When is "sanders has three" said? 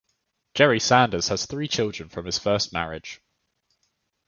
0.79-1.67